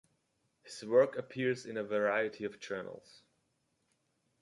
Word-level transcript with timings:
His 0.63 0.83
work 0.83 1.15
appears 1.15 1.63
in 1.63 1.77
a 1.77 1.83
variety 1.83 2.43
of 2.43 2.59
journals. 2.59 3.21